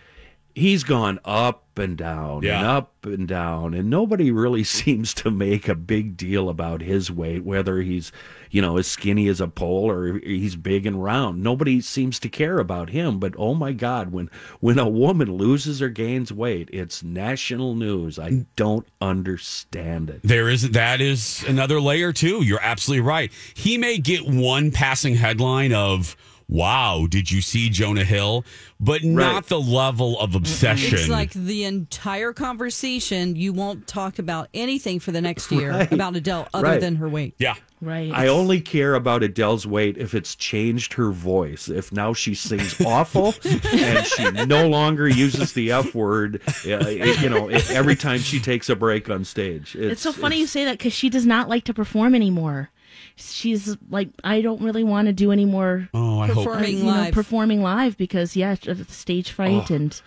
He's 0.58 0.84
gone 0.84 1.20
up 1.24 1.64
and 1.78 1.96
down 1.96 2.42
Yeah. 2.42 2.58
and 2.58 2.68
up 2.68 3.06
and 3.06 3.28
down 3.28 3.76
and 3.76 3.90
nobody 3.90 4.32
really 4.32 4.64
seems 4.80 5.14
to 5.16 5.30
make 5.30 5.68
a 5.68 5.76
big 5.76 6.18
deal 6.18 6.50
about 6.50 6.82
his 6.82 7.12
weight 7.12 7.44
whether 7.44 7.82
he's 7.82 8.12
you 8.50 8.62
know 8.64 8.78
as 8.78 8.88
skinny 8.88 9.28
as 9.28 9.40
a 9.40 9.48
pole 9.48 9.92
or 9.92 10.18
he's 10.20 10.56
big 10.56 10.88
and 10.88 11.04
round 11.04 11.44
nobody 11.44 11.80
seems 11.80 12.20
to 12.20 12.30
care 12.30 12.58
about 12.58 12.90
him 12.90 13.20
but 13.20 13.36
oh 13.38 13.54
my 13.54 13.72
god 13.74 14.12
when 14.12 14.28
when 14.60 14.80
a 14.80 14.90
woman 14.90 15.32
loses 15.38 15.80
or 15.82 15.90
gains 15.90 16.32
weight 16.34 16.68
it's 16.74 17.04
national 17.04 17.76
news 17.76 18.18
i 18.18 18.44
don't 18.56 18.88
understand 19.00 20.10
it 20.10 20.20
There 20.24 20.50
is 20.50 20.72
that 20.72 21.00
is 21.02 21.44
another 21.48 21.80
layer 21.80 22.12
too. 22.12 22.44
You're 22.44 22.62
absolutely 22.62 23.02
right. 23.02 23.32
He 23.54 23.78
may 23.78 23.98
get 23.98 24.26
one 24.28 24.72
passing 24.72 25.16
headline 25.16 25.74
of 25.74 26.16
"Wow, 26.50 27.08
did 27.10 27.32
you 27.32 27.42
see 27.42 27.70
Jonah 27.70 28.04
Hill?" 28.04 28.46
but 28.80 29.04
not 29.04 29.48
the 29.48 29.60
level 29.60 30.20
of 30.20 30.36
obsession. 30.36 31.00
It's 31.00 31.08
like 31.10 31.32
the 31.34 31.64
entire 31.64 32.32
conversation. 32.32 33.36
You 33.36 33.52
won't 33.54 33.88
talk 33.88 34.20
about 34.20 34.50
anything 34.54 35.00
for 35.00 35.12
the 35.12 35.20
next 35.22 35.52
year 35.52 35.72
Right. 35.72 35.92
about 35.92 36.16
Adele 36.16 36.48
other 36.54 36.64
Right. 36.68 36.80
than 36.82 36.98
her 36.98 37.10
weight. 37.10 37.34
yeah. 37.40 37.56
Right. 37.82 38.12
I 38.12 38.28
only 38.28 38.60
care 38.62 38.96
about 38.96 39.22
Adele's 39.24 39.68
weight 39.68 39.98
if 39.98 40.16
it's 40.16 40.34
changed 40.36 40.94
her 40.94 41.12
voice. 41.12 41.70
If 41.70 41.92
now 41.92 42.14
she 42.14 42.34
sings 42.34 42.80
awful 42.82 43.36
and 43.72 44.06
she 44.06 44.30
no 44.46 44.68
longer 44.68 45.08
uses 45.08 45.54
the 45.54 45.72
F 45.72 45.94
word, 45.94 46.42
uh, 46.68 46.88
you 46.90 47.30
know, 47.30 47.48
every 47.50 47.96
time 47.96 48.20
she 48.20 48.40
takes 48.40 48.68
a 48.70 48.76
break 48.76 49.10
on 49.12 49.26
stage. 49.26 49.76
It's 49.76 50.02
so 50.02 50.12
funny 50.12 50.40
you 50.40 50.48
say 50.48 50.66
that 50.66 50.80
because 50.80 50.94
she 50.94 51.10
does 51.10 51.26
not 51.28 51.50
like 51.50 51.66
to 51.66 51.74
perform 51.74 52.16
anymore. 52.16 52.70
She's 53.16 53.76
like, 53.90 54.10
I 54.24 54.42
don't 54.42 54.62
really 54.62 54.84
want 54.84 55.08
to 55.08 55.14
do 55.14 55.32
any 55.32 55.46
more 55.46 55.90
Oh, 55.94 56.20
I 56.20 56.28
hope. 56.28 56.38
Uh, 56.38 56.44
Performing 56.52 56.78
you 56.78 56.84
know, 56.84 56.90
live. 56.92 57.14
performing 57.14 57.62
live 57.62 57.98
because 57.98 58.36
yeah, 58.36 58.56
of 58.68 58.86
the 58.88 58.94
stage 58.94 59.32
fright 59.32 59.70
and 59.72 60.00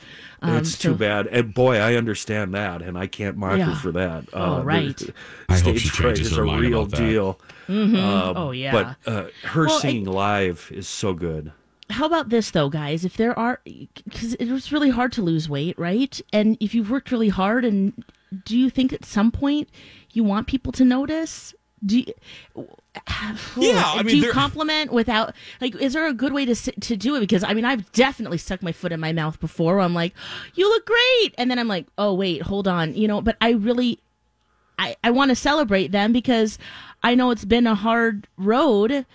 um, 0.43 0.57
It's 0.59 0.77
so- 0.77 0.91
too 0.91 0.95
bad. 0.95 1.27
And 1.27 1.53
boy, 1.53 1.77
I 1.79 1.95
understand 1.95 2.55
that, 2.55 2.83
and 2.83 2.97
I 2.97 3.07
can't 3.07 3.37
mock 3.37 3.59
her 3.59 3.75
for 3.75 3.93
that. 3.93 4.27
Oh, 4.33 4.57
the- 4.59 4.63
right. 4.65 5.03
I 5.49 5.55
hope 5.55 5.63
Stage 5.77 5.81
she 5.83 5.89
fright 5.89 6.19
is 6.21 6.37
a 6.37 6.45
mind 6.45 6.61
real 6.61 6.83
about 6.83 6.91
that. 6.93 6.97
deal. 6.99 7.41
oh 7.69 8.51
yeah. 8.53 8.73
But 9.05 9.11
uh, 9.11 9.27
her 9.45 9.67
Well, 9.67 9.81
singing 9.81 10.05
live 10.05 10.71
is 10.75 10.89
so 10.89 11.13
good. 11.13 11.53
How 11.91 12.07
about 12.07 12.29
this 12.29 12.53
though, 12.53 12.69
guys? 12.69 13.05
If 13.05 13.17
there 13.17 13.37
are, 13.37 13.61
because 13.65 14.35
it 14.35 14.49
was 14.51 14.71
really 14.71 14.91
hard 14.91 15.11
to 15.15 15.23
lose 15.23 15.49
weight, 15.49 15.77
right? 15.79 16.21
And 16.33 16.57
if 16.61 16.75
you've 16.75 16.91
worked 16.91 17.11
really 17.11 17.31
hard, 17.31 17.65
and 17.65 18.05
do 18.45 18.57
you 18.57 18.71
think 18.71 18.93
at 18.93 19.05
some 19.05 19.33
point 19.33 19.69
you 20.13 20.23
want 20.23 20.47
people 20.47 20.71
to 20.73 20.85
notice? 20.85 21.53
Do 21.85 21.99
you, 21.99 22.67
Yeah, 23.57 23.85
I 23.87 24.03
mean, 24.03 24.21
do 24.21 24.27
you 24.27 24.33
compliment 24.33 24.93
without 24.93 25.35
like? 25.61 25.75
Is 25.77 25.93
there 25.93 26.07
a 26.07 26.13
good 26.13 26.33
way 26.33 26.45
to 26.47 26.55
to 26.55 26.97
do 26.97 27.15
it? 27.17 27.21
Because 27.21 27.45
I 27.45 27.55
mean, 27.55 27.65
I've 27.65 27.91
definitely 27.93 28.39
stuck 28.39 28.63
my 28.63 28.73
foot 28.73 28.93
in 28.93 29.01
my 29.01 29.13
mouth 29.13 29.39
before. 29.41 29.77
Where 29.77 29.85
I'm 29.85 29.95
like, 29.95 30.15
"You 30.55 30.69
look 30.69 30.87
great," 30.87 31.35
and 31.39 31.51
then 31.51 31.59
I'm 31.59 31.69
like, 31.69 31.87
"Oh 31.99 32.15
wait, 32.15 32.43
hold 32.43 32.67
on," 32.67 32.95
you 32.95 33.07
know. 33.07 33.21
But 33.21 33.37
I 33.41 33.51
really, 33.51 34.01
I 34.79 34.97
I 35.05 35.11
want 35.11 35.29
to 35.31 35.37
celebrate 35.37 35.93
them 35.93 36.13
because 36.13 36.59
I 37.03 37.15
know 37.15 37.31
it's 37.31 37.45
been 37.45 37.67
a 37.67 37.75
hard 37.75 38.27
road 38.37 39.07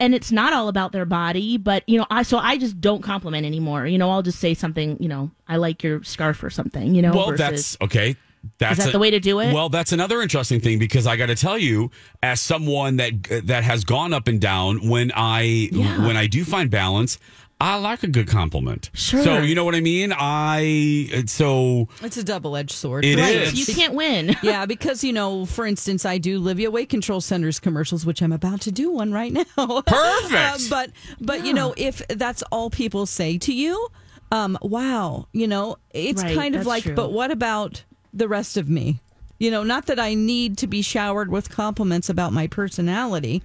and 0.00 0.14
it's 0.14 0.32
not 0.32 0.52
all 0.52 0.68
about 0.68 0.92
their 0.92 1.04
body 1.04 1.58
but 1.58 1.86
you 1.86 1.98
know 1.98 2.06
i 2.10 2.22
so 2.22 2.38
i 2.38 2.56
just 2.56 2.80
don't 2.80 3.02
compliment 3.02 3.44
anymore 3.44 3.86
you 3.86 3.98
know 3.98 4.10
i'll 4.10 4.22
just 4.22 4.40
say 4.40 4.54
something 4.54 4.96
you 4.98 5.08
know 5.08 5.30
i 5.46 5.56
like 5.56 5.82
your 5.82 6.02
scarf 6.02 6.42
or 6.42 6.48
something 6.48 6.94
you 6.94 7.02
know 7.02 7.12
Well, 7.12 7.26
versus 7.26 7.38
that's 7.38 7.76
okay. 7.82 8.16
That's 8.58 8.78
that 8.78 8.88
a- 8.88 8.92
the 8.92 8.98
way 8.98 9.10
to 9.10 9.20
do 9.20 9.40
it? 9.40 9.52
Well, 9.52 9.68
that's 9.68 9.92
another 9.92 10.20
interesting 10.22 10.60
thing 10.60 10.78
because 10.78 11.06
I 11.06 11.16
got 11.16 11.26
to 11.26 11.34
tell 11.34 11.58
you, 11.58 11.90
as 12.22 12.40
someone 12.40 12.96
that 12.96 13.22
that 13.44 13.64
has 13.64 13.84
gone 13.84 14.12
up 14.14 14.28
and 14.28 14.40
down, 14.40 14.88
when 14.88 15.12
I 15.14 15.42
Yeah. 15.72 16.06
when 16.06 16.16
I 16.16 16.26
do 16.26 16.44
find 16.44 16.70
balance, 16.70 17.18
I 17.62 17.76
like 17.76 18.02
a 18.02 18.06
good 18.08 18.26
compliment. 18.26 18.88
Sure. 18.94 19.22
So 19.22 19.38
you 19.42 19.54
know 19.54 19.66
what 19.66 19.74
I 19.74 19.82
mean. 19.82 20.14
I 20.16 21.24
so 21.26 21.88
It's 22.02 22.16
a 22.16 22.24
double 22.24 22.56
edged 22.56 22.72
sword. 22.72 23.04
It 23.04 23.18
right 23.18 23.36
is. 23.36 23.68
you 23.68 23.74
can't 23.74 23.92
win 23.94 24.34
Yeah, 24.42 24.64
because 24.66 25.04
you 25.04 25.12
know, 25.12 25.44
for 25.44 25.66
instance, 25.66 26.06
I 26.06 26.16
do 26.16 26.40
Livea 26.40 26.70
Weight 26.72 26.88
Control 26.88 27.20
Centers 27.20 27.60
commercials, 27.60 28.06
which 28.06 28.22
I'm 28.22 28.32
about 28.32 28.62
to 28.62 28.72
do 28.72 28.90
one 28.90 29.12
right 29.12 29.32
now. 29.32 29.44
Perfect. 29.86 30.32
Uh, 30.34 30.58
but 30.70 30.90
but 31.20 31.44
you 31.44 31.52
know, 31.52 31.74
if 31.76 32.00
that's 32.08 32.42
all 32.50 32.70
people 32.70 33.04
say 33.04 33.36
to 33.38 33.52
you, 33.52 33.88
um, 34.32 34.56
wow, 34.62 35.26
you 35.32 35.46
know, 35.46 35.76
it's 35.92 36.22
Right, 36.22 36.34
kind 36.36 36.54
of 36.56 36.64
like, 36.64 36.84
true. 36.84 36.94
but 36.94 37.12
what 37.12 37.30
about 37.30 37.84
the 38.12 38.28
rest 38.28 38.56
of 38.56 38.68
me? 38.68 39.00
You 39.38 39.50
know, 39.50 39.62
not 39.62 39.86
that 39.86 39.98
I 39.98 40.14
need 40.14 40.58
to 40.58 40.66
be 40.66 40.82
showered 40.82 41.30
with 41.30 41.50
compliments 41.50 42.08
about 42.08 42.32
my 42.32 42.46
personality, 42.46 43.42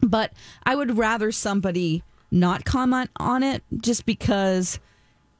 but 0.00 0.32
I 0.64 0.74
would 0.74 0.96
rather 0.96 1.32
somebody 1.32 2.02
not 2.30 2.64
comment 2.64 3.10
on 3.16 3.42
it 3.42 3.62
just 3.80 4.06
because 4.06 4.78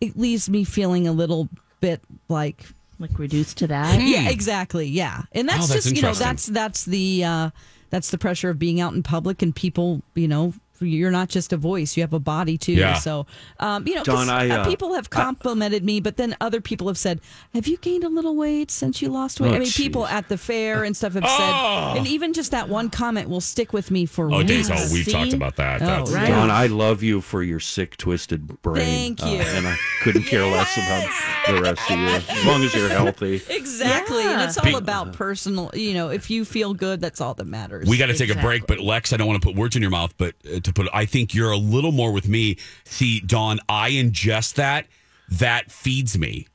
it 0.01 0.17
leaves 0.17 0.49
me 0.49 0.65
feeling 0.65 1.07
a 1.09 1.13
little 1.13 1.49
bit 1.81 2.01
like 2.29 2.65
like 2.99 3.19
reduced 3.19 3.59
to 3.59 3.67
that 3.69 4.01
yeah, 4.03 4.29
exactly. 4.29 4.87
Yeah, 4.87 5.23
and 5.33 5.49
that's, 5.49 5.71
Oh, 5.71 5.75
that's 5.75 5.85
just 5.85 5.97
you 5.97 6.03
know 6.03 6.15
that's 6.15 6.47
that's 6.47 6.85
the 6.85 7.25
uh, 7.25 7.51
that's 7.91 8.11
the 8.11 8.19
pressure 8.19 8.51
of 8.51 8.59
being 8.59 8.81
out 8.81 8.93
in 8.95 9.03
public 9.03 9.41
and 9.43 9.55
people. 9.55 10.03
You 10.15 10.29
know, 10.29 10.55
you're 10.81 11.11
not 11.11 11.29
just 11.29 11.53
a 11.53 11.57
voice; 11.57 11.97
you 11.97 12.03
have 12.03 12.13
a 12.13 12.19
body 12.21 12.59
too. 12.59 12.73
Yeah. 12.73 12.95
So, 12.95 13.27
um, 13.61 13.87
you 13.87 13.95
know, 13.95 14.05
Dawn, 14.05 14.29
I, 14.29 14.49
uh, 14.49 14.57
uh, 14.59 14.65
people 14.67 14.95
have 14.95 15.11
complimented 15.11 15.85
me, 15.85 16.01
but 16.01 16.17
then 16.17 16.37
other 16.41 16.61
people 16.61 16.87
have 16.89 16.99
said, 16.99 17.21
"Have 17.55 17.67
you 17.67 17.77
gained 17.79 18.05
a 18.05 18.09
little 18.09 18.37
weight 18.37 18.71
since 18.71 19.01
you 19.03 19.09
lost 19.09 19.41
weight?" 19.41 19.53
Oh, 19.53 19.57
I 19.57 19.59
mean, 19.61 19.71
people 19.71 20.07
at 20.07 20.29
the 20.29 20.39
fair 20.39 20.85
and 20.85 20.97
stuff 20.97 21.15
have 21.15 21.25
Oh. 21.27 21.93
said, 21.93 21.99
and 21.99 22.07
even 22.07 22.33
just 22.33 22.51
that 22.51 22.69
one 22.69 22.91
comment 22.91 23.29
will 23.29 23.41
stick 23.41 23.73
with 23.73 23.91
me 23.91 24.07
for 24.07 24.33
oh, 24.33 24.39
weeks. 24.39 24.49
days. 24.49 24.71
Oh, 24.71 24.75
we've 24.93 25.05
See? 25.05 25.13
talked 25.13 25.33
about 25.33 25.57
that. 25.57 25.83
Oh, 25.83 25.87
That's 25.87 26.11
right. 26.13 26.29
Dawn, 26.29 26.51
I 26.51 26.67
love 26.67 27.03
you 27.03 27.21
for 27.21 27.43
your 27.43 27.61
sick, 27.61 27.97
twisted 27.97 28.61
brain. 28.63 29.17
Thank 29.17 29.23
you. 29.23 29.39
and 29.41 29.67
I 29.67 29.77
couldn't 30.03 30.23
care 30.25 30.45
less 30.47 30.77
about 30.77 31.09
the 31.47 31.63
rest 31.63 31.91
of 31.91 31.99
you, 31.99 32.07
as 32.07 32.45
long 32.47 32.63
as 32.63 32.75
you're 32.75 32.89
healthy. 32.89 33.41
Exactly, 33.49 34.23
and 34.23 34.41
it's 34.43 34.59
all 34.59 34.77
about 34.77 35.13
personal. 35.13 35.71
You 35.75 35.95
know, 35.95 36.09
if 36.11 36.31
you 36.31 36.45
feel 36.45 36.75
good, 36.75 37.01
that's 37.01 37.21
all 37.21 37.35
that 37.35 37.47
matters. 37.47 37.89
We 37.89 37.97
got 37.97 38.07
to 38.07 38.15
take 38.15 38.31
a 38.35 38.41
break, 38.41 38.67
but 38.67 38.81
Lex, 38.81 39.13
I 39.13 39.17
don't 39.17 39.27
want 39.27 39.41
to 39.43 39.47
put 39.47 39.57
words 39.57 39.77
in 39.77 39.83
your 39.83 39.91
mouth, 39.91 40.15
but 40.19 40.35
uh, 40.47 40.61
to 40.69 40.75
put, 40.75 40.89
I 40.93 41.05
think 41.05 41.35
you're 41.35 41.51
a 41.51 41.57
little 41.57 41.93
more 41.93 42.13
with 42.13 42.29
me. 42.29 42.57
See, 42.85 43.21
Dawn, 43.21 43.59
I 43.69 43.91
ingest 43.91 44.55
that. 44.55 44.87
That 45.31 45.71
feeds 45.71 46.17
me. 46.19 46.47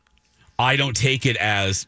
I 0.58 0.76
don't 0.76 0.96
take 0.96 1.26
it 1.26 1.36
as, 1.38 1.88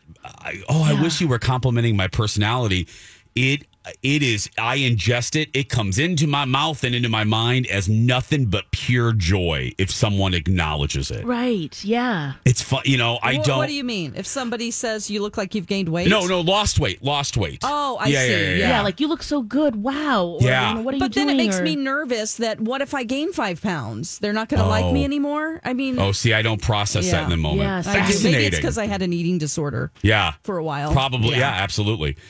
oh, 0.69 0.83
I 0.83 0.99
wish 1.01 1.21
you 1.21 1.27
were 1.27 1.39
complimenting 1.39 1.95
my 1.95 2.07
personality. 2.07 2.87
It 3.35 3.67
it 4.03 4.23
is. 4.23 4.49
I 4.57 4.77
ingest 4.79 5.39
it. 5.39 5.49
It 5.53 5.69
comes 5.69 5.99
into 5.99 6.27
my 6.27 6.45
mouth 6.45 6.83
and 6.83 6.95
into 6.95 7.09
my 7.09 7.23
mind 7.23 7.67
as 7.67 7.87
nothing 7.89 8.45
but 8.45 8.69
pure 8.71 9.13
joy. 9.13 9.71
If 9.77 9.91
someone 9.91 10.33
acknowledges 10.33 11.11
it, 11.11 11.25
right 11.25 11.83
yeah 11.83 12.33
it's 12.45 12.61
fun. 12.61 12.81
You 12.85 12.97
know, 12.97 13.19
I 13.21 13.37
Wha- 13.37 13.43
don't. 13.43 13.57
What 13.57 13.67
do 13.67 13.73
you 13.73 13.83
mean? 13.83 14.13
If 14.15 14.25
somebody 14.27 14.71
says 14.71 15.09
you 15.09 15.21
look 15.21 15.37
like 15.37 15.55
you've 15.55 15.67
gained 15.67 15.89
weight? 15.89 16.07
no, 16.07 16.25
no, 16.27 16.41
lost 16.41 16.79
weight, 16.79 17.03
lost 17.03 17.37
weight. 17.37 17.59
Oh, 17.63 17.97
I 17.99 18.07
yeah, 18.07 18.23
see. 18.25 18.31
Yeah, 18.31 18.37
yeah, 18.37 18.49
Yeah. 18.55 18.69
yeah, 18.69 18.81
like 18.81 18.99
you 18.99 19.07
look 19.07 19.23
so 19.23 19.41
good 19.41 19.75
wow 19.75 20.25
or, 20.25 20.41
Yeah. 20.41 20.69
you 20.69 20.75
know, 20.75 20.81
what 20.81 20.93
are 20.95 20.99
But 20.99 21.15
you 21.15 21.21
then 21.21 21.27
doing 21.27 21.39
it 21.39 21.43
makes 21.43 21.59
or- 21.59 21.63
me 21.63 21.75
nervous 21.75 22.35
that 22.35 22.59
what 22.61 22.81
if 22.81 22.93
I 22.93 23.03
gain 23.03 23.33
five 23.33 23.61
pounds? 23.61 24.19
They're 24.19 24.33
not 24.33 24.49
going 24.49 24.61
to 24.61 24.67
like 24.67 24.85
Oh. 24.85 24.91
me 24.93 25.03
anymore. 25.03 25.61
I 25.63 25.73
mean, 25.73 25.99
Oh, 25.99 26.11
see, 26.11 26.33
I 26.33 26.41
don't 26.41 26.61
process 26.61 27.09
that 27.11 27.23
in 27.25 27.29
the 27.29 27.37
moment. 27.37 27.61
Yes, 27.61 27.87
I 27.87 27.93
do. 27.93 27.99
Fascinating. 27.99 28.31
Maybe 28.31 28.45
it's 28.47 28.55
because 28.57 28.77
I 28.77 28.87
had 28.87 29.01
an 29.01 29.13
eating 29.13 29.37
disorder 29.37 29.91
Yeah. 30.01 30.33
for 30.43 30.57
a 30.57 30.63
while. 30.63 30.91
Probably. 30.91 31.31
Yeah. 31.31 31.39
Yeah. 31.39 31.63
absolutely. 31.65 32.17